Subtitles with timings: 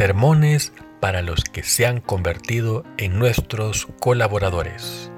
[0.00, 5.12] Sermones para los que se han convertido en nuestros colaboradores.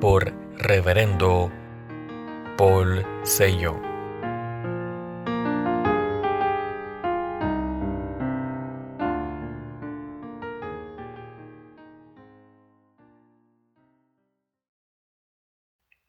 [0.00, 1.50] Por Reverendo
[2.56, 3.74] Paul Sello.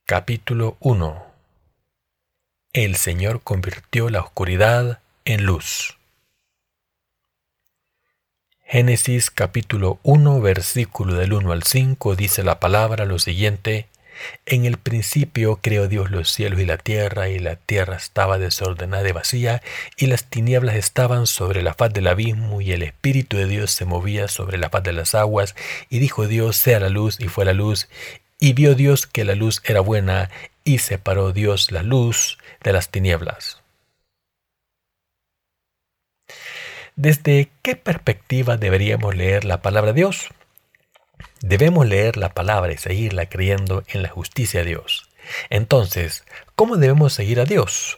[0.06, 1.24] Capítulo 1
[2.72, 5.98] El Señor convirtió la oscuridad en luz.
[8.66, 13.88] Génesis capítulo 1 versículo del 1 al 5 dice la palabra lo siguiente,
[14.46, 19.08] En el principio creó Dios los cielos y la tierra, y la tierra estaba desordenada
[19.08, 19.62] y vacía,
[19.98, 23.86] y las tinieblas estaban sobre la faz del abismo, y el Espíritu de Dios se
[23.86, 25.56] movía sobre la faz de las aguas,
[25.90, 27.90] y dijo Dios, sea la luz, y fue la luz,
[28.40, 30.30] y vio Dios que la luz era buena,
[30.64, 33.61] y separó Dios la luz de las tinieblas.
[36.96, 40.30] ¿Desde qué perspectiva deberíamos leer la palabra de Dios?
[41.42, 45.10] Debemos leer la palabra y seguirla creyendo en la justicia de Dios.
[45.50, 46.26] Entonces,
[46.56, 47.98] ¿cómo debemos seguir a Dios?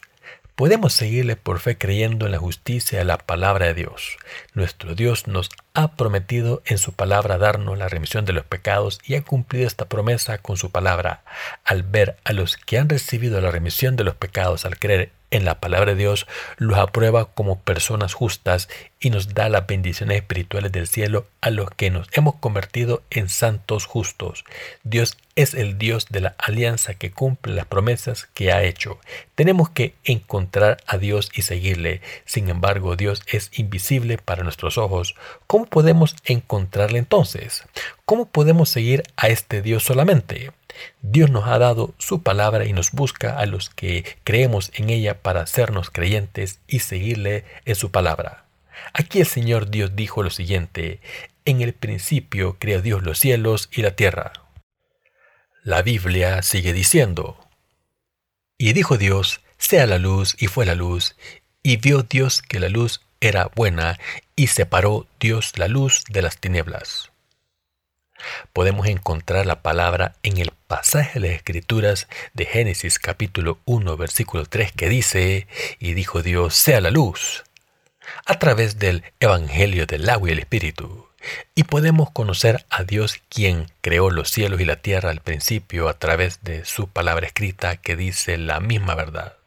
[0.55, 4.17] Podemos seguirle por fe creyendo en la justicia de la palabra de Dios.
[4.53, 9.15] Nuestro Dios nos ha prometido en su palabra darnos la remisión de los pecados y
[9.15, 11.23] ha cumplido esta promesa con su palabra.
[11.65, 15.45] Al ver a los que han recibido la remisión de los pecados al creer en
[15.45, 20.71] la palabra de Dios, los aprueba como personas justas y nos da las bendiciones espirituales
[20.71, 24.45] del cielo a los que nos hemos convertido en santos justos.
[24.83, 28.99] Dios es el Dios de la alianza que cumple las promesas que ha hecho.
[29.33, 32.01] Tenemos que encontrar a Dios y seguirle.
[32.25, 35.15] Sin embargo, Dios es invisible para nuestros ojos.
[35.47, 37.63] ¿Cómo podemos encontrarle entonces?
[38.05, 40.51] ¿Cómo podemos seguir a este Dios solamente?
[41.01, 45.21] Dios nos ha dado su palabra y nos busca a los que creemos en ella
[45.21, 48.45] para hacernos creyentes y seguirle en su palabra.
[48.93, 50.99] Aquí el Señor Dios dijo lo siguiente,
[51.45, 54.33] en el principio creó Dios los cielos y la tierra.
[55.63, 57.37] La Biblia sigue diciendo,
[58.57, 61.15] y dijo Dios, sea la luz, y fue la luz,
[61.61, 63.99] y vio Dios que la luz era buena,
[64.35, 67.12] y separó Dios la luz de las tinieblas
[68.53, 74.45] podemos encontrar la palabra en el pasaje de las Escrituras de Génesis capítulo 1 versículo
[74.45, 75.47] 3 que dice,
[75.79, 77.43] y dijo Dios, sea la luz,
[78.25, 81.07] a través del Evangelio del agua y el Espíritu.
[81.55, 85.93] Y podemos conocer a Dios quien creó los cielos y la tierra al principio a
[85.93, 89.37] través de su palabra escrita que dice la misma verdad.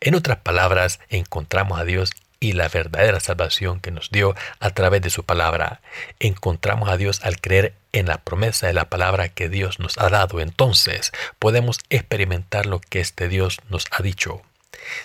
[0.00, 5.02] En otras palabras, encontramos a Dios y la verdadera salvación que nos dio a través
[5.02, 5.82] de su palabra.
[6.18, 10.08] Encontramos a Dios al creer en la promesa de la palabra que Dios nos ha
[10.08, 10.40] dado.
[10.40, 14.42] Entonces podemos experimentar lo que este Dios nos ha dicho.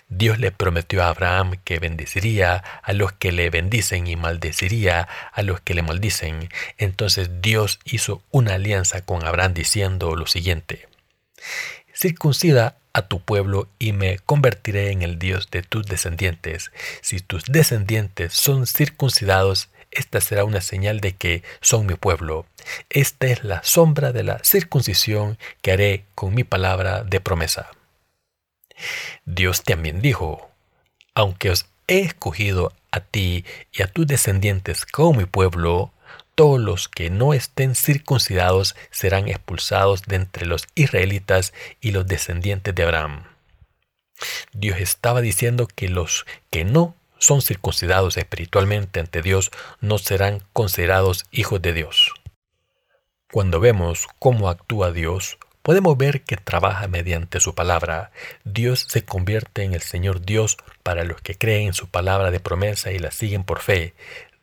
[0.08, 5.42] Dios le prometió a Abraham que bendeciría a los que le bendicen y maldeciría a
[5.42, 6.50] los que le maldicen.
[6.78, 10.88] Entonces Dios hizo una alianza con Abraham diciendo lo siguiente.
[11.94, 16.72] Circuncida a tu pueblo y me convertiré en el Dios de tus descendientes.
[17.02, 22.46] Si tus descendientes son circuncidados, esta será una señal de que son mi pueblo.
[22.90, 27.70] Esta es la sombra de la circuncisión que haré con mi palabra de promesa.
[29.26, 30.50] Dios también dijo,
[31.16, 35.92] aunque os he escogido a ti y a tus descendientes como mi pueblo,
[36.36, 42.76] todos los que no estén circuncidados serán expulsados de entre los israelitas y los descendientes
[42.76, 43.24] de Abraham.
[44.54, 51.26] Dios estaba diciendo que los que no son circuncidados espiritualmente ante Dios no serán considerados
[51.32, 52.14] hijos de Dios.
[53.32, 58.12] Cuando vemos cómo actúa Dios, podemos ver que trabaja mediante su palabra.
[58.44, 62.40] Dios se convierte en el Señor Dios para los que creen en su palabra de
[62.40, 63.96] promesa y la siguen por fe.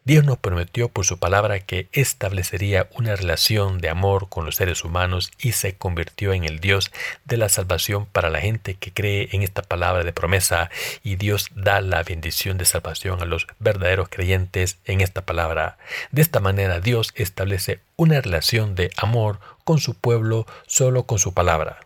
[0.04, 4.82] Dios nos prometió por su palabra que establecería una relación de amor con los seres
[4.84, 6.90] humanos y se convirtió en el Dios
[7.24, 10.70] de la salvación para la gente que cree en esta palabra de promesa
[11.04, 15.78] y Dios da la bendición de salvación a los verdaderos creyentes en esta palabra.
[16.10, 21.32] De esta manera Dios establece una relación de amor con su pueblo solo con su
[21.32, 21.78] palabra.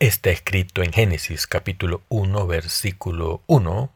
[0.00, 3.92] Está escrito en Génesis capítulo 1 versículo 1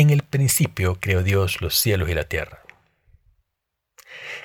[0.00, 2.62] en el principio creó Dios los cielos y la tierra.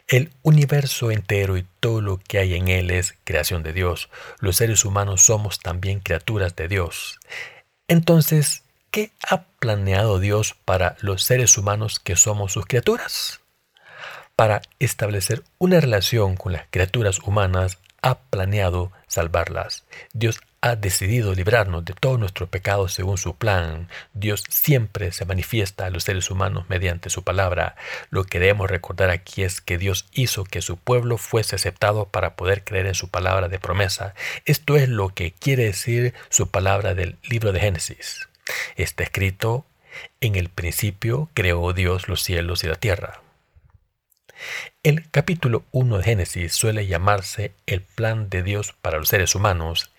[0.07, 4.09] El universo entero y todo lo que hay en él es creación de Dios.
[4.39, 7.19] Los seres humanos somos también criaturas de Dios.
[7.87, 13.39] Entonces, ¿qué ha planeado Dios para los seres humanos que somos sus criaturas?
[14.35, 19.85] Para establecer una relación con las criaturas humanas, ha planeado salvarlas.
[20.13, 23.87] Dios ha decidido librarnos de todos nuestros pecados según su plan.
[24.15, 27.75] Dios siempre se manifiesta a los seres humanos mediante su palabra.
[28.09, 32.35] Lo que debemos recordar aquí es que Dios hizo que su pueblo fuese aceptado para
[32.35, 34.15] poder creer en su palabra de promesa.
[34.45, 38.27] Esto es lo que quiere decir su palabra del libro de Génesis.
[38.75, 39.67] Está escrito,
[40.19, 43.21] en el principio creó Dios los cielos y la tierra.
[44.81, 49.91] El capítulo 1 de Génesis suele llamarse el plan de Dios para los seres humanos.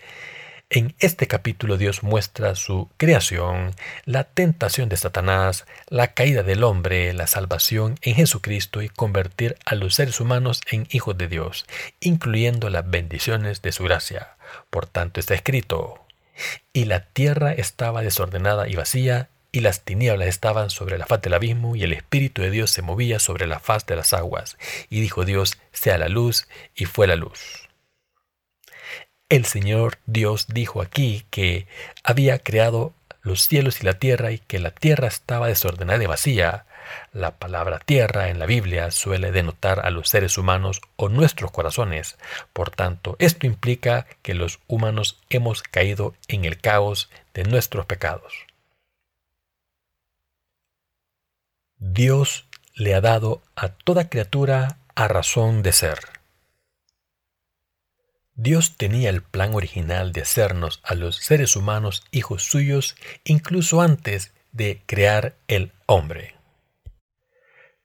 [0.69, 3.73] En este capítulo Dios muestra su creación,
[4.03, 9.75] la tentación de Satanás, la caída del hombre, la salvación en Jesucristo y convertir a
[9.75, 11.65] los seres humanos en hijos de Dios,
[12.01, 14.35] incluyendo las bendiciones de su gracia.
[14.69, 16.05] Por tanto está escrito,
[16.73, 21.35] y la tierra estaba desordenada y vacía, y las tinieblas estaban sobre la faz del
[21.35, 24.57] abismo, y el Espíritu de Dios se movía sobre la faz de las aguas.
[24.89, 27.66] Y dijo Dios, sea la luz, y fue la luz.
[29.29, 31.67] El Señor Dios dijo aquí que
[32.01, 36.65] había creado los cielos y la tierra y que la tierra estaba desordenada y vacía.
[37.11, 42.17] La palabra tierra en la Biblia suele denotar a los seres humanos o nuestros corazones.
[42.53, 48.33] Por tanto, esto implica que los humanos hemos caído en el caos de nuestros pecados.
[51.79, 56.16] Dios le ha dado a toda criatura a razón de ser.
[58.39, 64.31] Dios tenía el plan original de hacernos a los seres humanos hijos suyos incluso antes
[64.51, 66.36] de crear el hombre.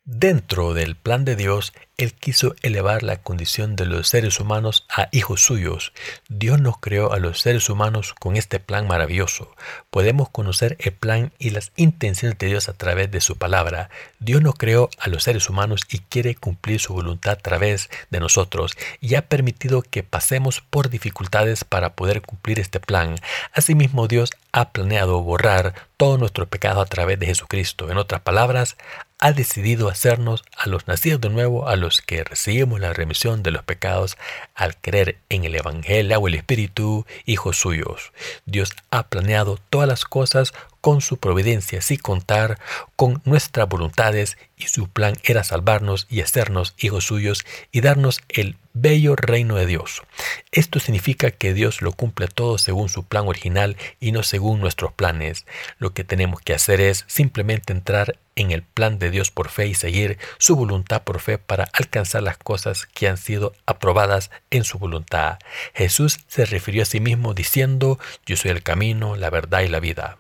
[0.05, 5.09] Dentro del plan de Dios, Él quiso elevar la condición de los seres humanos a
[5.13, 5.93] hijos suyos.
[6.29, 9.55] Dios nos creó a los seres humanos con este plan maravilloso.
[9.91, 13.91] Podemos conocer el plan y las intenciones de Dios a través de su palabra.
[14.19, 18.19] Dios nos creó a los seres humanos y quiere cumplir su voluntad a través de
[18.19, 23.15] nosotros y ha permitido que pasemos por dificultades para poder cumplir este plan.
[23.53, 27.89] Asimismo, Dios ha planeado borrar todo nuestro pecado a través de Jesucristo.
[27.91, 28.77] En otras palabras,
[29.23, 33.53] ha decidido hacernos a los nacidos de nuevo, a los que recibimos la remisión de
[33.53, 34.19] los pecados
[34.53, 38.13] al creer en el Evangelio o el Espíritu, hijos suyos.
[38.47, 42.59] Dios ha planeado todas las cosas con su providencia, sin contar
[42.97, 48.57] con nuestras voluntades, y su plan era salvarnos y hacernos hijos suyos y darnos el
[48.75, 50.03] bello reino de Dios.
[50.51, 54.93] Esto significa que Dios lo cumple todo según su plan original y no según nuestros
[54.93, 55.47] planes.
[55.79, 59.67] Lo que tenemos que hacer es simplemente entrar en el plan de Dios por fe
[59.67, 64.65] y seguir su voluntad por fe para alcanzar las cosas que han sido aprobadas en
[64.65, 65.39] su voluntad.
[65.75, 69.81] Jesús se refirió a sí mismo diciendo, yo soy el camino, la verdad y la
[69.81, 70.19] vida.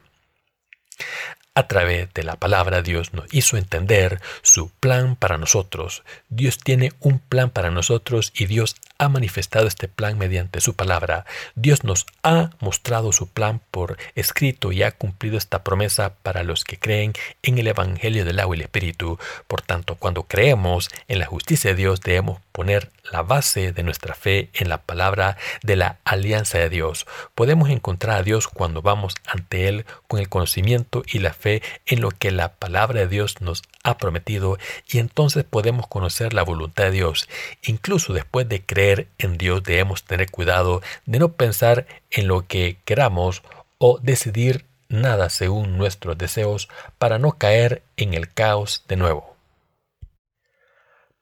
[1.54, 6.02] A través de la palabra Dios nos hizo entender su plan para nosotros.
[6.30, 11.26] Dios tiene un plan para nosotros y Dios ha manifestado este plan mediante su palabra.
[11.56, 16.62] Dios nos ha mostrado su plan por escrito y ha cumplido esta promesa para los
[16.64, 17.12] que creen
[17.42, 19.18] en el Evangelio del agua y el Espíritu.
[19.48, 24.14] Por tanto, cuando creemos en la justicia de Dios, debemos poner la base de nuestra
[24.14, 27.06] fe en la palabra de la alianza de Dios.
[27.34, 32.00] Podemos encontrar a Dios cuando vamos ante Él con el conocimiento y la fe en
[32.00, 36.84] lo que la palabra de Dios nos ha prometido y entonces podemos conocer la voluntad
[36.84, 37.28] de Dios.
[37.62, 42.78] Incluso después de creer en Dios debemos tener cuidado de no pensar en lo que
[42.84, 43.42] queramos
[43.78, 46.68] o decidir nada según nuestros deseos
[46.98, 49.32] para no caer en el caos de nuevo.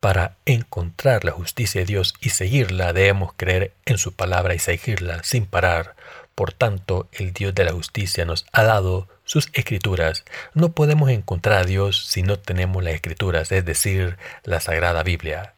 [0.00, 5.22] Para encontrar la justicia de Dios y seguirla debemos creer en su palabra y seguirla
[5.24, 5.94] sin parar.
[6.34, 10.24] Por tanto, el Dios de la justicia nos ha dado sus escrituras.
[10.54, 15.54] No podemos encontrar a Dios si no tenemos las escrituras, es decir, la Sagrada Biblia.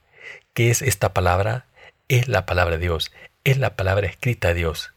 [0.54, 1.66] ¿Qué es esta palabra?
[2.12, 3.10] Es la palabra de Dios,
[3.42, 4.92] es la palabra escrita de Dios,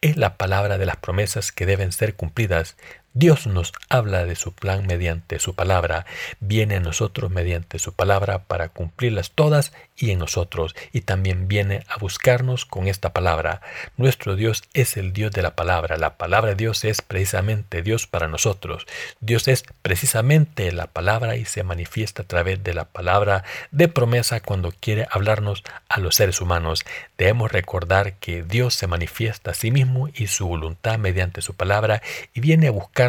[0.00, 2.78] es la palabra de las promesas que deben ser cumplidas.
[3.16, 6.04] Dios nos habla de su plan mediante su palabra,
[6.40, 11.84] viene a nosotros mediante su palabra para cumplirlas todas y en nosotros, y también viene
[11.88, 13.60] a buscarnos con esta palabra.
[13.96, 18.08] Nuestro Dios es el Dios de la palabra, la palabra de Dios es precisamente Dios
[18.08, 18.84] para nosotros.
[19.20, 24.40] Dios es precisamente la palabra y se manifiesta a través de la palabra de promesa
[24.40, 26.84] cuando quiere hablarnos a los seres humanos.
[27.16, 32.02] Debemos recordar que Dios se manifiesta a sí mismo y su voluntad mediante su palabra
[32.32, 33.03] y viene a buscar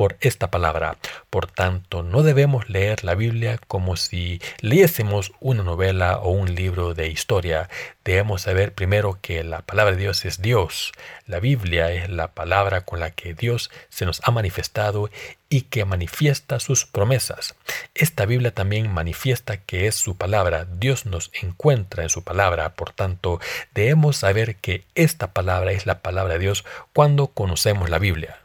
[0.00, 0.96] por esta palabra.
[1.28, 6.94] Por tanto, no debemos leer la Biblia como si leyésemos una novela o un libro
[6.94, 7.68] de historia.
[8.02, 10.92] Debemos saber primero que la palabra de Dios es Dios.
[11.26, 15.10] La Biblia es la palabra con la que Dios se nos ha manifestado
[15.50, 17.54] y que manifiesta sus promesas.
[17.94, 20.64] Esta Biblia también manifiesta que es su palabra.
[20.64, 22.74] Dios nos encuentra en su palabra.
[22.74, 23.38] Por tanto,
[23.74, 28.39] debemos saber que esta palabra es la palabra de Dios cuando conocemos la Biblia.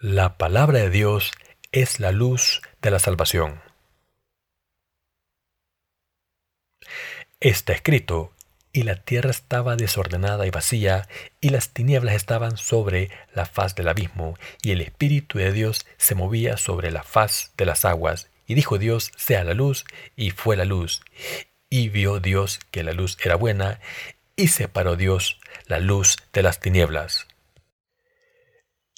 [0.00, 1.32] La palabra de Dios
[1.72, 3.60] es la luz de la salvación.
[7.40, 8.32] Está escrito,
[8.72, 11.08] y la tierra estaba desordenada y vacía,
[11.40, 16.14] y las tinieblas estaban sobre la faz del abismo, y el Espíritu de Dios se
[16.14, 18.30] movía sobre la faz de las aguas.
[18.46, 21.02] Y dijo Dios, sea la luz, y fue la luz.
[21.70, 23.80] Y vio Dios que la luz era buena,
[24.36, 27.27] y separó Dios la luz de las tinieblas.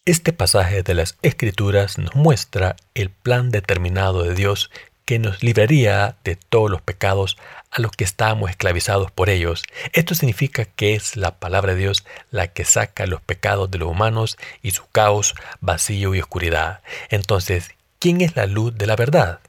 [0.07, 4.71] Este pasaje de las Escrituras nos muestra el plan determinado de Dios
[5.05, 7.37] que nos libraría de todos los pecados
[7.71, 9.63] a los que estábamos esclavizados por ellos.
[9.93, 13.91] Esto significa que es la palabra de Dios la que saca los pecados de los
[13.91, 16.81] humanos y su caos, vacío y oscuridad.
[17.11, 19.41] Entonces, ¿quién es la luz de la verdad?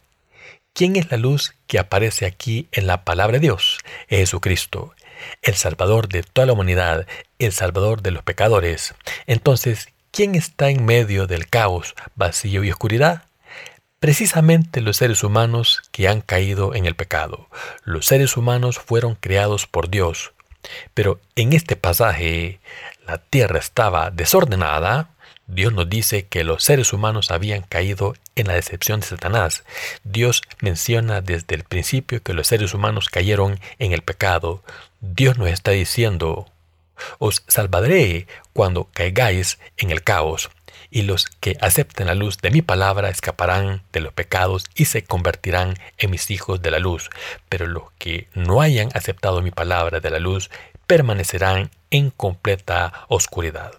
[0.74, 3.80] ¿Quién es la luz que aparece aquí en la palabra de Dios?
[4.10, 4.94] Jesucristo,
[5.42, 7.08] el Salvador de toda la humanidad,
[7.40, 8.96] el Salvador de los pecadores.
[9.28, 13.24] Entonces, ¿Quién está en medio del caos, vacío y oscuridad?
[14.02, 17.48] Precisamente los seres humanos que han caído en el pecado.
[17.86, 20.34] Los seres humanos fueron creados por Dios.
[20.94, 22.60] Pero en este pasaje,
[23.08, 25.12] la tierra estaba desordenada.
[25.48, 29.64] Dios nos dice que los seres humanos habían caído en la decepción de Satanás.
[30.04, 34.62] Dios menciona desde el principio que los seres humanos cayeron en el pecado.
[35.00, 36.51] Dios nos está diciendo,
[37.20, 40.50] os salvaré cuando caigáis en el caos,
[40.90, 45.04] y los que acepten la luz de mi palabra escaparán de los pecados y se
[45.04, 47.10] convertirán en mis hijos de la luz.
[47.50, 50.50] Pero los que no hayan aceptado mi palabra de la luz
[50.88, 53.72] permanecerán en completa oscuridad.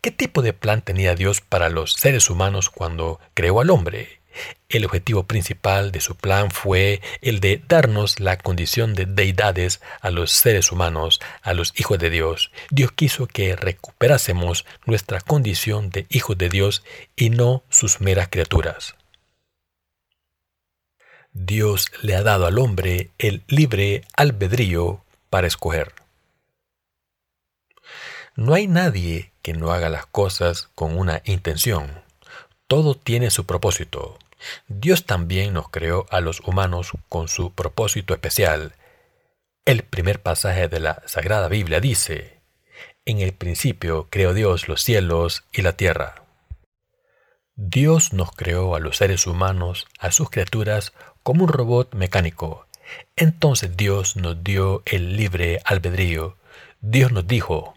[0.00, 4.20] ¿Qué tipo de plan tenía Dios para los seres humanos cuando creó al hombre?
[4.68, 10.10] El objetivo principal de su plan fue el de darnos la condición de deidades a
[10.10, 12.50] los seres humanos, a los hijos de Dios.
[12.70, 16.82] Dios quiso que recuperásemos nuestra condición de hijos de Dios
[17.14, 18.96] y no sus meras criaturas.
[21.32, 25.92] Dios le ha dado al hombre el libre albedrío para escoger.
[28.36, 32.02] No hay nadie que no haga las cosas con una intención.
[32.66, 34.18] Todo tiene su propósito.
[34.68, 38.74] Dios también nos creó a los humanos con su propósito especial.
[39.64, 42.40] El primer pasaje de la Sagrada Biblia dice,
[43.04, 46.22] En el principio creó Dios los cielos y la tierra.
[47.54, 52.66] Dios nos creó a los seres humanos, a sus criaturas, como un robot mecánico.
[53.16, 56.36] Entonces Dios nos dio el libre albedrío.
[56.80, 57.75] Dios nos dijo,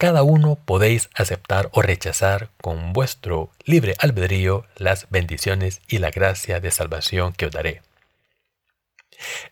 [0.00, 6.58] cada uno podéis aceptar o rechazar con vuestro libre albedrío las bendiciones y la gracia
[6.58, 7.82] de salvación que os daré.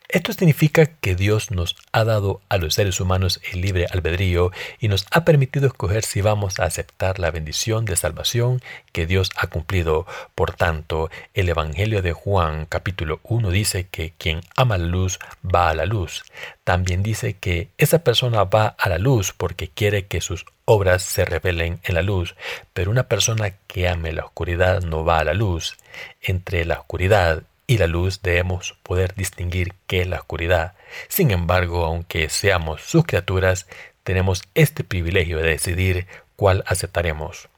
[0.08, 4.88] Esto significa que Dios nos ha dado a los seres humanos el libre albedrío y
[4.88, 9.48] nos ha permitido escoger si vamos a aceptar la bendición de salvación que Dios ha
[9.48, 10.06] cumplido.
[10.34, 15.70] Por tanto, el Evangelio de Juan capítulo 1 dice que quien ama la luz va
[15.70, 16.24] a la luz.
[16.64, 21.24] También dice que esa persona va a la luz porque quiere que sus obras se
[21.24, 22.34] revelen en la luz,
[22.74, 25.78] pero una persona que ame la oscuridad no va a la luz.
[26.20, 30.74] Entre la oscuridad y la luz debemos poder distinguir qué es la oscuridad.
[31.06, 33.68] Sin embargo, aunque seamos sus criaturas,
[34.02, 37.48] tenemos este privilegio de decidir cuál aceptaremos.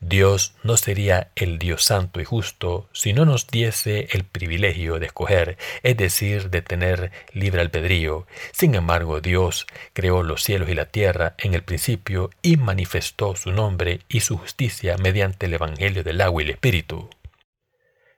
[0.00, 5.06] Dios no sería el Dios santo y justo si no nos diese el privilegio de
[5.06, 8.26] escoger, es decir, de tener libre albedrío.
[8.52, 13.50] Sin embargo, Dios creó los cielos y la tierra en el principio y manifestó su
[13.50, 17.08] nombre y su justicia mediante el Evangelio del agua y el Espíritu.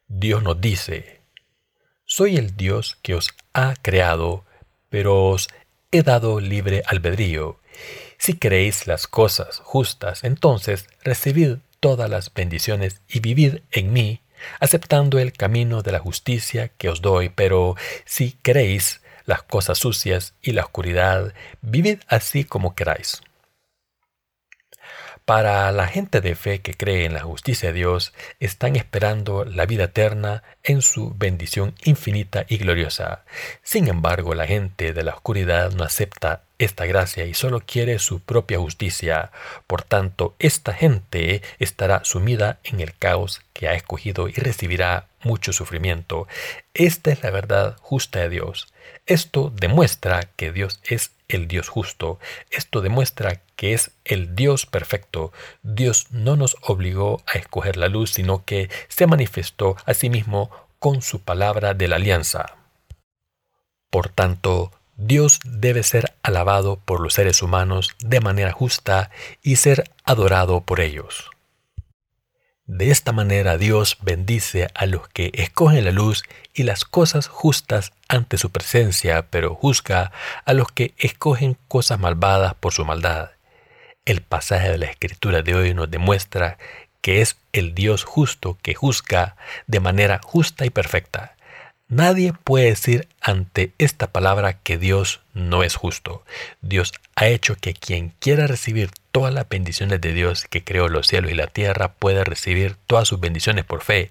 [0.09, 1.21] Dios nos dice,
[2.05, 4.45] soy el Dios que os ha creado,
[4.91, 5.49] pero os
[5.91, 7.59] he dado libre albedrío.
[8.19, 14.21] Si queréis las cosas justas, entonces recibid todas las bendiciones y vivid en mí,
[14.61, 20.35] aceptando el camino de la justicia que os doy, pero si queréis las cosas sucias
[20.43, 21.33] y la oscuridad,
[21.63, 23.23] vivid así como queráis.
[25.25, 29.65] Para la gente de fe que cree en la justicia de Dios, están esperando la
[29.65, 33.25] vida eterna en su bendición infinita y gloriosa.
[33.63, 38.21] Sin embargo, la gente de la oscuridad no acepta esta gracia y solo quiere su
[38.21, 39.33] propia justicia.
[39.67, 45.55] Por tanto, esta gente estará sumida en el caos que ha escogido y recibirá mucho
[45.55, 46.29] sufrimiento.
[46.75, 48.75] Esta es la verdad justa de Dios.
[49.07, 52.19] Esto demuestra que Dios es el Dios justo.
[52.51, 55.33] Esto demuestra que es el Dios perfecto.
[55.63, 60.51] Dios no nos obligó a escoger la luz, sino que se manifestó a sí mismo
[60.79, 62.57] con su palabra de la alianza.
[63.91, 69.11] Por tanto, Dios debe ser alabado por los seres humanos de manera justa
[69.43, 71.31] y ser adorado por ellos.
[72.67, 76.23] De esta manera Dios bendice a los que escogen la luz
[76.55, 80.13] y las cosas justas ante su presencia, pero juzga
[80.47, 83.33] a los que escogen cosas malvadas por su maldad.
[84.05, 86.59] El pasaje de la escritura de hoy nos demuestra
[87.01, 91.37] que es el Dios justo que juzga de manera justa y perfecta.
[91.89, 96.23] Nadie puede decir ante esta palabra que Dios no es justo.
[96.61, 101.07] Dios ha hecho que quien quiera recibir todas las bendiciones de Dios que creó los
[101.07, 104.11] cielos y la tierra pueda recibir todas sus bendiciones por fe.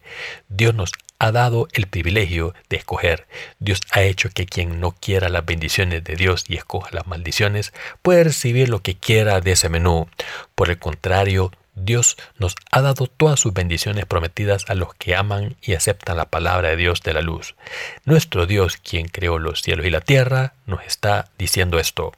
[0.49, 0.91] Dios nos
[1.23, 3.27] ha dado el privilegio de escoger.
[3.59, 7.71] Dios ha hecho que quien no quiera las bendiciones de Dios y escoja las maldiciones
[8.01, 10.09] pueda recibir lo que quiera de ese menú.
[10.53, 15.55] Por el contrario, Dios nos ha dado todas sus bendiciones prometidas a los que aman
[15.61, 17.55] y aceptan la palabra de Dios de la luz.
[18.03, 22.11] Nuestro Dios, quien creó los cielos y la tierra, nos está diciendo esto.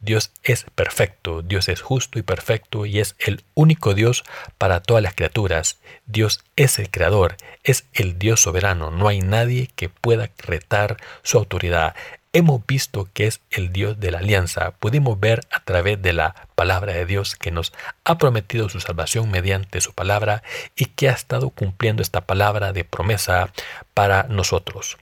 [0.00, 4.24] Dios es perfecto, Dios es justo y perfecto y es el único Dios
[4.56, 5.78] para todas las criaturas.
[6.06, 11.38] Dios es el creador, es el Dios soberano, no hay nadie que pueda retar su
[11.38, 11.94] autoridad.
[12.34, 14.72] Hemos visto que es el Dios de la alianza.
[14.72, 17.72] Pudimos ver a través de la palabra de Dios que nos
[18.04, 20.42] ha prometido su salvación mediante su palabra
[20.76, 23.50] y que ha estado cumpliendo esta palabra de promesa
[23.94, 24.98] para nosotros.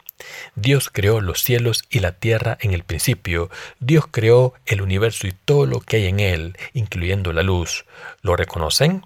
[0.55, 3.51] Dios creó los cielos y la tierra en el principio.
[3.81, 7.85] Dios creó el universo y todo lo que hay en él, incluyendo la luz.
[8.23, 9.05] ¿Lo reconocen?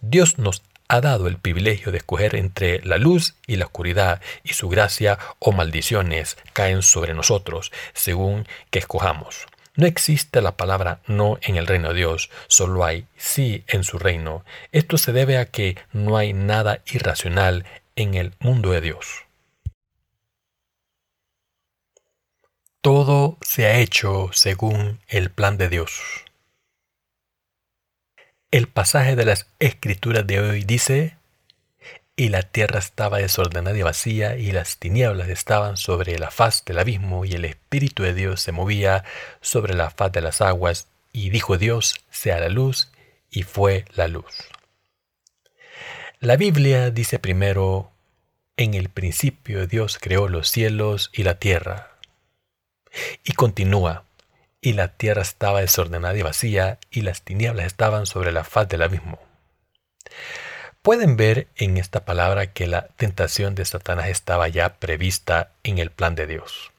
[0.00, 4.52] Dios nos ha dado el privilegio de escoger entre la luz y la oscuridad, y
[4.52, 9.46] su gracia o maldiciones caen sobre nosotros, según que escojamos.
[9.74, 13.98] No existe la palabra no en el reino de Dios, solo hay sí en su
[13.98, 14.44] reino.
[14.70, 17.64] Esto se debe a que no hay nada irracional
[17.96, 19.24] en el mundo de Dios.
[22.82, 26.00] Todo se ha hecho según el plan de Dios.
[28.50, 31.16] El pasaje de las escrituras de hoy dice,
[32.16, 36.80] y la tierra estaba desordenada y vacía, y las tinieblas estaban sobre la faz del
[36.80, 39.04] abismo, y el Espíritu de Dios se movía
[39.40, 42.90] sobre la faz de las aguas, y dijo Dios, sea la luz,
[43.30, 44.48] y fue la luz.
[46.18, 47.92] La Biblia dice primero,
[48.56, 51.91] en el principio Dios creó los cielos y la tierra.
[53.24, 54.04] Y continúa,
[54.60, 58.82] y la tierra estaba desordenada y vacía, y las tinieblas estaban sobre la faz del
[58.82, 59.18] abismo.
[60.82, 65.90] Pueden ver en esta palabra que la tentación de Satanás estaba ya prevista en el
[65.90, 66.72] plan de Dios.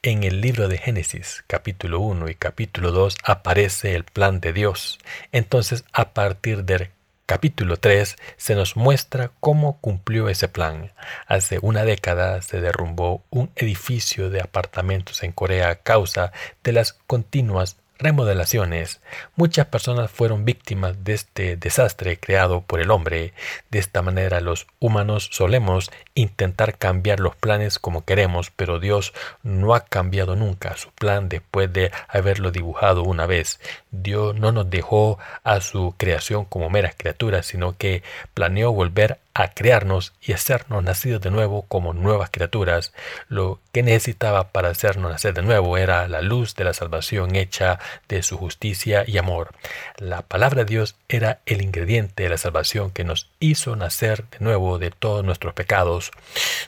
[0.00, 4.98] En el libro de Génesis, capítulo 1 y capítulo 2, aparece el plan de Dios.
[5.30, 6.90] Entonces, a partir del
[7.32, 10.92] capítulo 3 se nos muestra cómo cumplió ese plan.
[11.26, 16.30] Hace una década se derrumbó un edificio de apartamentos en Corea a causa
[16.62, 19.00] de las continuas remodelaciones,
[19.36, 23.32] muchas personas fueron víctimas de este desastre creado por el hombre.
[23.70, 29.12] De esta manera los humanos solemos intentar cambiar los planes como queremos, pero Dios
[29.42, 33.60] no ha cambiado nunca su plan después de haberlo dibujado una vez.
[33.90, 38.02] Dios no nos dejó a su creación como meras criaturas, sino que
[38.34, 42.92] planeó volver a crearnos y hacernos nacidos de nuevo como nuevas criaturas.
[43.28, 47.78] Lo que necesitaba para hacernos nacer de nuevo era la luz de la salvación hecha
[48.08, 49.52] de su justicia y amor.
[49.96, 54.38] La palabra de Dios era el ingrediente de la salvación que nos hizo nacer de
[54.40, 56.10] nuevo de todos nuestros pecados.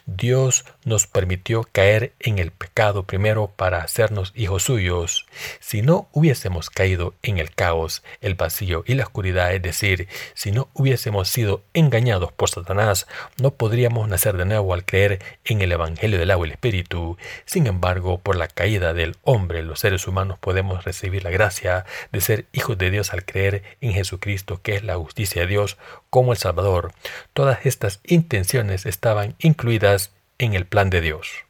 [0.06, 5.26] Dios nos permitió caer en el pecado primero para hacernos hijos suyos.
[5.60, 10.52] Si no hubiésemos caído en el caos, el vacío y la oscuridad, es decir, si
[10.52, 13.06] no hubiésemos sido engañados por Satanás,
[13.40, 17.16] no podríamos nacer de nuevo al creer en el Evangelio del agua y el Espíritu.
[17.44, 22.20] Sin embargo, por la caída del hombre, los seres humanos podemos recibir la gracia de
[22.20, 25.76] ser hijos de Dios al creer en Jesucristo, que es la justicia de Dios,
[26.10, 26.92] como el Salvador.
[27.32, 31.44] Todas estas intenciones estaban incluidas en el plan de Dios.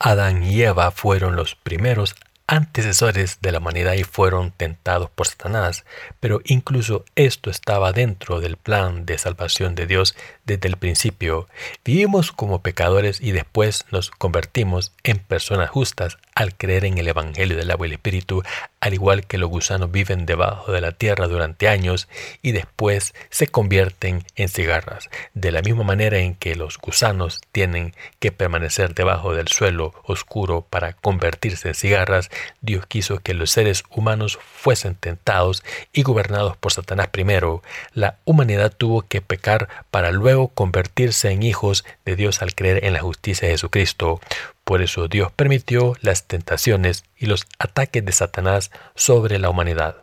[0.00, 2.14] Adán y Eva fueron los primeros
[2.48, 5.84] antecesores de la humanidad y fueron tentados por Satanás,
[6.18, 11.46] pero incluso esto estaba dentro del plan de salvación de Dios desde el principio.
[11.84, 17.56] Vivimos como pecadores y después nos convertimos en personas justas al creer en el Evangelio
[17.56, 18.44] del agua y el Espíritu,
[18.78, 22.06] al igual que los gusanos viven debajo de la tierra durante años
[22.42, 27.92] y después se convierten en cigarras, de la misma manera en que los gusanos tienen
[28.20, 33.82] que permanecer debajo del suelo oscuro para convertirse en cigarras, Dios quiso que los seres
[33.90, 37.64] humanos fuesen tentados y gobernados por Satanás primero.
[37.94, 42.92] La humanidad tuvo que pecar para luego convertirse en hijos de Dios al creer en
[42.92, 44.20] la justicia de Jesucristo.
[44.68, 50.02] Por eso Dios permitió las tentaciones y los ataques de Satanás sobre la humanidad.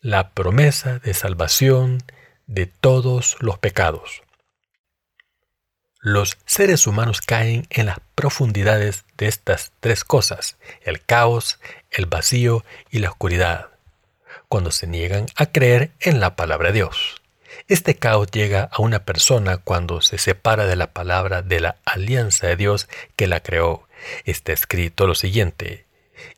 [0.00, 2.02] La promesa de salvación
[2.48, 4.22] de todos los pecados.
[6.00, 11.60] Los seres humanos caen en las profundidades de estas tres cosas, el caos,
[11.92, 13.68] el vacío y la oscuridad,
[14.48, 17.21] cuando se niegan a creer en la palabra de Dios.
[17.68, 22.46] Este caos llega a una persona cuando se separa de la palabra de la alianza
[22.46, 23.88] de Dios que la creó.
[24.24, 25.86] Está escrito lo siguiente,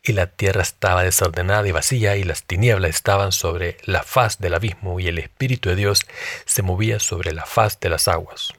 [0.03, 4.55] y la tierra estaba desordenada y vacía, y las tinieblas estaban sobre la faz del
[4.55, 6.00] abismo, y el Espíritu de Dios
[6.44, 8.53] se movía sobre la faz de las aguas.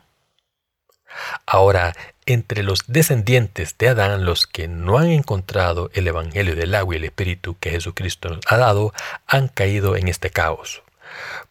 [1.46, 6.96] Ahora, entre los descendientes de Adán, los que no han encontrado el Evangelio del agua
[6.96, 8.94] y el Espíritu que Jesucristo nos ha dado,
[9.28, 10.82] han caído en este caos.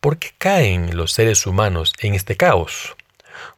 [0.00, 2.96] ¿Por qué caen los seres humanos en este caos?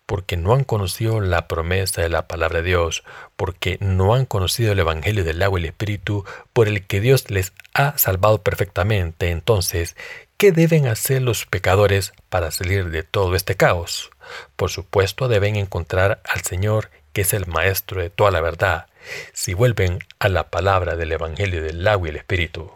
[0.06, 3.02] Porque no han conocido la promesa de la palabra de Dios,
[3.36, 7.30] porque no han conocido el Evangelio del agua y el Espíritu por el que Dios
[7.30, 9.30] les ha salvado perfectamente.
[9.30, 9.96] Entonces,
[10.36, 14.10] ¿qué deben hacer los pecadores para salir de todo este caos?
[14.54, 18.86] Por supuesto deben encontrar al Señor, que es el Maestro de toda la verdad,
[19.32, 22.75] si vuelven a la palabra del Evangelio del agua y el Espíritu.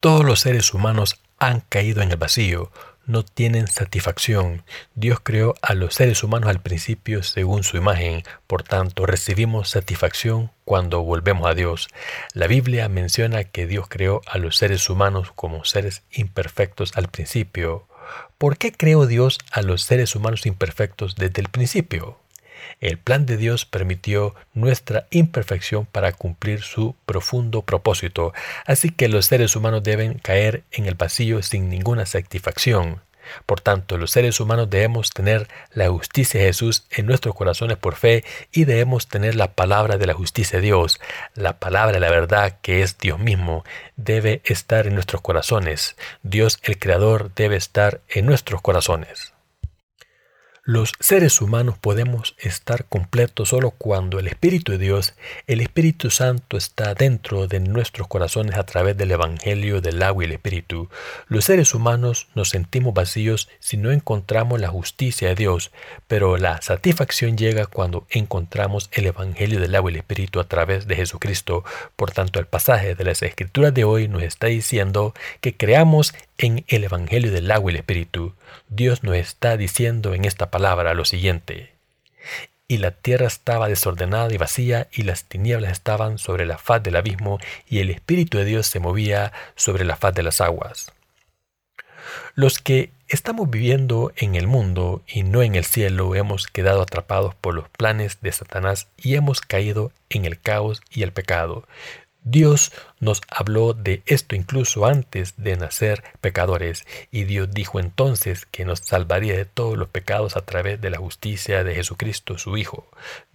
[0.00, 2.70] Todos los seres humanos han caído en el vacío,
[3.06, 4.62] no tienen satisfacción.
[4.94, 10.50] Dios creó a los seres humanos al principio según su imagen, por tanto recibimos satisfacción
[10.64, 11.88] cuando volvemos a Dios.
[12.34, 17.86] La Biblia menciona que Dios creó a los seres humanos como seres imperfectos al principio.
[18.38, 22.18] ¿Por qué creó Dios a los seres humanos imperfectos desde el principio?
[22.80, 28.32] El plan de Dios permitió nuestra imperfección para cumplir su profundo propósito,
[28.66, 33.00] así que los seres humanos deben caer en el vacío sin ninguna satisfacción.
[33.44, 37.96] Por tanto, los seres humanos debemos tener la justicia de Jesús en nuestros corazones por
[37.96, 41.00] fe y debemos tener la palabra de la justicia de Dios,
[41.34, 43.64] la palabra de la verdad que es Dios mismo,
[43.96, 45.96] debe estar en nuestros corazones.
[46.22, 49.35] Dios el Creador debe estar en nuestros corazones.
[50.68, 55.14] Los seres humanos podemos estar completos solo cuando el Espíritu de Dios,
[55.46, 60.26] el Espíritu Santo está dentro de nuestros corazones a través del Evangelio del agua y
[60.26, 60.88] el Espíritu.
[61.28, 65.70] Los seres humanos nos sentimos vacíos si no encontramos la justicia de Dios,
[66.08, 70.88] pero la satisfacción llega cuando encontramos el Evangelio del agua y el Espíritu a través
[70.88, 71.62] de Jesucristo.
[71.94, 76.64] Por tanto, el pasaje de las Escrituras de hoy nos está diciendo que creamos en
[76.66, 78.34] el Evangelio del agua y el Espíritu.
[78.68, 81.74] Dios nos está diciendo en esta palabra lo siguiente.
[82.66, 86.96] Y la tierra estaba desordenada y vacía, y las tinieblas estaban sobre la faz del
[86.96, 87.38] abismo,
[87.68, 90.92] y el Espíritu de Dios se movía sobre la faz de las aguas.
[92.34, 97.34] Los que estamos viviendo en el mundo y no en el cielo hemos quedado atrapados
[97.34, 101.68] por los planes de Satanás y hemos caído en el caos y el pecado.
[102.28, 108.64] Dios nos habló de esto incluso antes de nacer pecadores, y Dios dijo entonces que
[108.64, 112.88] nos salvaría de todos los pecados a través de la justicia de Jesucristo su Hijo.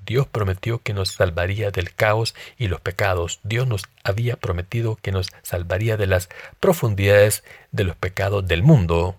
[0.06, 3.40] Dios prometió que nos salvaría del caos y los pecados.
[3.44, 6.28] Dios nos había prometido que nos salvaría de las
[6.60, 9.16] profundidades de los pecados del mundo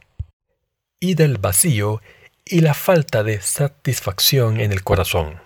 [1.01, 2.03] y del vacío
[2.45, 5.41] y la falta de satisfacción en el corazón.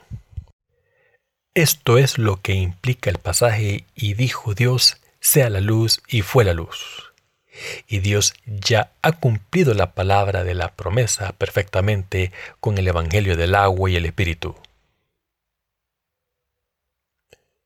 [1.56, 6.44] Esto es lo que implica el pasaje y dijo Dios, sea la luz y fue
[6.44, 7.14] la luz.
[7.88, 13.54] Y Dios ya ha cumplido la palabra de la promesa perfectamente con el Evangelio del
[13.54, 14.54] agua y el Espíritu.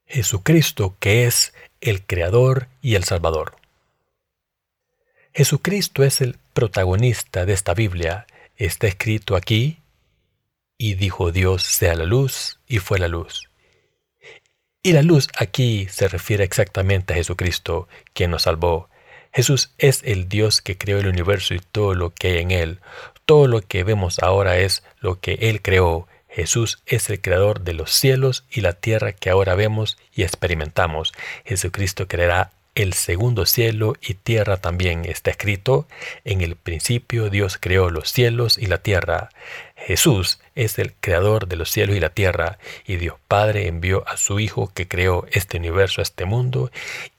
[0.07, 3.57] Jesucristo que es el Creador y el Salvador.
[5.35, 8.29] Jesucristo es el protagonista de esta Biblia.
[8.57, 9.81] Está escrito aquí,
[10.79, 13.50] y dijo Dios sea la luz y fue la luz.
[14.83, 18.89] Y la luz aquí se refiere exactamente a Jesucristo, quien nos salvó.
[19.31, 22.81] Jesús es el Dios que creó el universo y todo lo que hay en él.
[23.27, 26.09] Todo lo que vemos ahora es lo que Él creó.
[26.29, 31.13] Jesús es el creador de los cielos y la tierra que ahora vemos y experimentamos.
[31.45, 35.87] Jesucristo creará el segundo cielo y tierra también está escrito,
[36.25, 39.31] en el principio Dios creó los cielos y la tierra.
[39.87, 44.17] Jesús es el creador de los cielos y la tierra, y Dios Padre envió a
[44.17, 46.71] su Hijo que creó este universo, este mundo,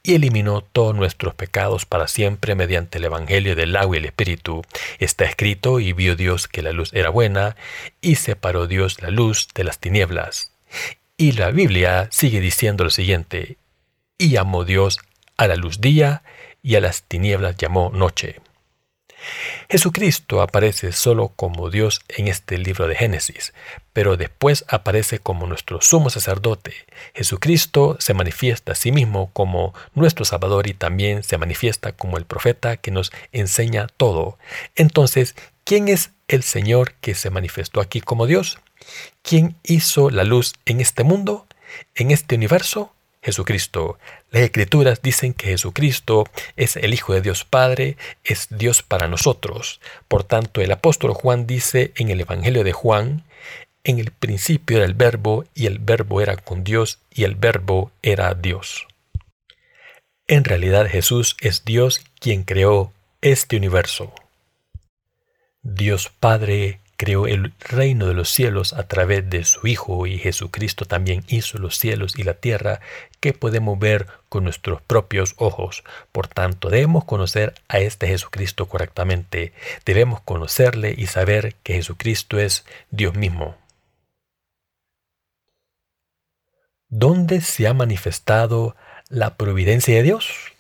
[0.04, 4.63] y eliminó todos nuestros pecados para siempre mediante el Evangelio del agua y el Espíritu.
[5.00, 7.56] Está escrito, y vio Dios que la luz era buena,
[8.00, 10.54] y separó Dios la luz de las tinieblas.
[11.17, 13.58] Y la Biblia sigue diciendo lo siguiente,
[14.17, 15.00] y llamó Dios
[15.38, 16.21] a la luz día
[16.62, 18.39] y a las tinieblas llamó noche.
[19.69, 23.53] Jesucristo aparece solo como Dios en este libro de Génesis,
[23.93, 26.73] pero después aparece como nuestro sumo sacerdote.
[27.13, 32.25] Jesucristo se manifiesta a sí mismo como nuestro Salvador y también se manifiesta como el
[32.25, 34.38] profeta que nos enseña todo.
[34.75, 38.60] Entonces, ¿quién es el Señor que se manifestó aquí como Dios?
[39.21, 41.45] ¿Quién hizo la luz en este mundo,
[41.95, 42.93] en este universo?
[43.21, 43.99] Jesucristo.
[44.31, 49.79] Las escrituras dicen que Jesucristo es el Hijo de Dios Padre, es Dios para nosotros.
[50.07, 53.23] Por tanto, el apóstol Juan dice en el Evangelio de Juan,
[53.84, 57.91] en el principio era el verbo y el verbo era con Dios y el verbo
[58.01, 58.88] era Dios.
[60.27, 64.13] En realidad Jesús es Dios quien creó este universo.
[65.63, 70.86] Dios Padre creó el reino de los cielos a través de su Hijo y Jesucristo
[70.86, 72.80] también hizo los cielos y la tierra
[73.20, 75.84] que podemos ver con nuestros propios ojos.
[76.12, 79.52] Por tanto, debemos conocer a este Jesucristo correctamente.
[79.84, 83.58] Debemos conocerle y saber que Jesucristo es Dios mismo.
[86.88, 88.76] ¿Dónde se ha manifestado
[89.10, 90.52] la providencia de Dios?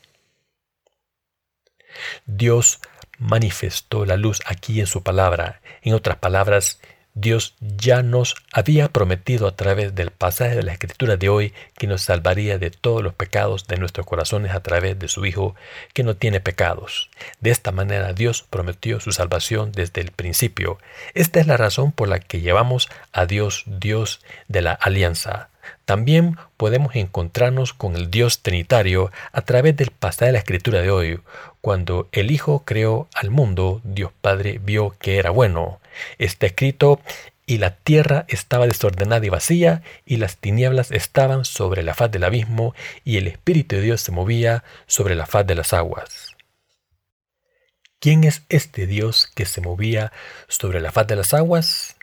[2.25, 2.79] Dios
[3.21, 5.61] manifestó la luz aquí en su palabra.
[5.83, 6.79] En otras palabras,
[7.13, 11.85] Dios ya nos había prometido a través del pasaje de la escritura de hoy que
[11.85, 15.55] nos salvaría de todos los pecados de nuestros corazones a través de su Hijo
[15.93, 17.09] que no tiene pecados.
[17.41, 20.79] De esta manera Dios prometió su salvación desde el principio.
[21.13, 25.50] Esta es la razón por la que llevamos a Dios Dios de la alianza.
[25.85, 30.91] También podemos encontrarnos con el Dios Trinitario a través del pasaje de la escritura de
[30.91, 31.19] hoy.
[31.59, 35.79] Cuando el Hijo creó al mundo, Dios Padre vio que era bueno.
[36.17, 37.01] Está escrito,
[37.45, 42.23] y la tierra estaba desordenada y vacía, y las tinieblas estaban sobre la faz del
[42.23, 46.37] abismo, y el Espíritu de Dios se movía sobre la faz de las aguas.
[47.99, 50.13] ¿Quién es este Dios que se movía
[50.47, 51.97] sobre la faz de las aguas?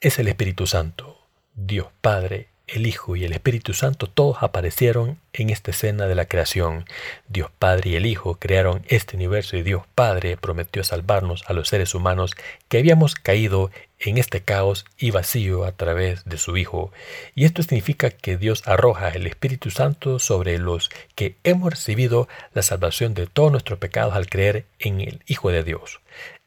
[0.00, 5.50] Es el Espíritu Santo, Dios Padre el Hijo y el Espíritu Santo todos aparecieron en
[5.50, 6.86] esta escena de la creación.
[7.28, 11.68] Dios Padre y el Hijo crearon este universo y Dios Padre prometió salvarnos a los
[11.68, 12.34] seres humanos
[12.68, 16.92] que habíamos caído en este caos y vacío a través de su Hijo.
[17.34, 22.62] Y esto significa que Dios arroja el Espíritu Santo sobre los que hemos recibido la
[22.62, 26.00] salvación de todos nuestros pecados al creer en el Hijo de Dios.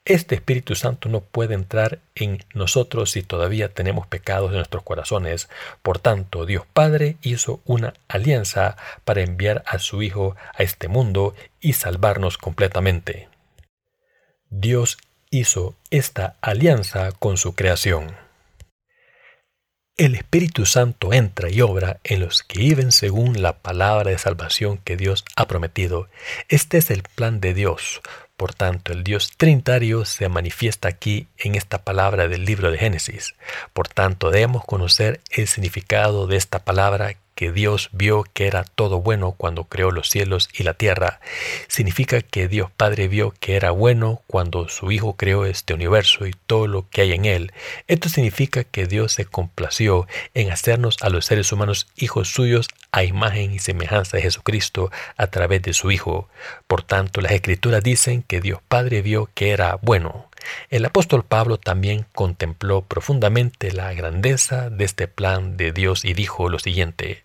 [0.06, 5.50] Este Espíritu Santo no puede entrar en nosotros si todavía tenemos pecados en nuestros corazones.
[5.82, 11.34] Por tanto, Dios Padre hizo una alianza para enviar a su Hijo a este mundo
[11.60, 13.30] y salvarnos completamente.
[14.52, 15.00] Dios
[15.32, 18.15] hizo esta alianza con su creación.
[19.98, 24.78] El Espíritu Santo entra y obra en los que viven según la palabra de salvación
[24.78, 26.10] que Dios ha prometido.
[26.50, 28.02] Este es el plan de Dios
[28.38, 33.36] por tanto, el Dios trinitario se manifiesta aquí en esta palabra del libro de Génesis.
[33.74, 39.02] Por tanto, debemos conocer el significado de esta palabra que Dios vio que era todo
[39.02, 41.19] bueno cuando creó los cielos y la tierra,
[41.67, 46.34] significa que Dios Padre vio que era bueno cuando su Hijo creó este universo y
[46.48, 47.52] todo lo que hay en él.
[47.88, 53.04] Esto significa que Dios se complació en hacernos a los seres humanos hijos suyos a
[53.04, 56.30] imagen y semejanza de Jesucristo a través de su Hijo.
[56.67, 60.30] Por tanto, las escrituras dicen que Dios Padre vio que era bueno.
[60.69, 66.50] El apóstol Pablo también contempló profundamente la grandeza de este plan de Dios y dijo
[66.50, 67.25] lo siguiente,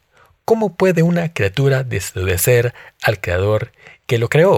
[0.51, 3.71] ¿Cómo puede una criatura desobedecer al Creador
[4.05, 4.57] que lo creó?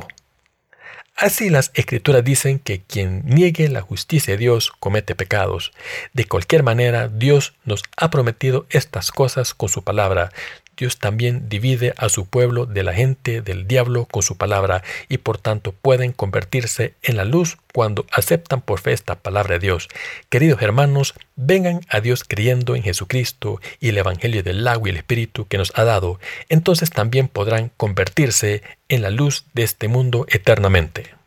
[1.15, 5.71] Así las escrituras dicen que quien niegue la justicia de Dios comete pecados.
[6.13, 10.31] De cualquier manera, Dios nos ha prometido estas cosas con su palabra.
[10.77, 15.19] Dios también divide a su pueblo de la gente del diablo con su palabra y
[15.19, 19.89] por tanto pueden convertirse en la luz cuando aceptan por fe esta palabra de Dios.
[20.29, 24.97] Queridos hermanos, vengan a Dios creyendo en Jesucristo y el Evangelio del agua y el
[24.97, 30.25] Espíritu que nos ha dado, entonces también podrán convertirse en la luz de este mundo
[30.29, 31.22] eternamente.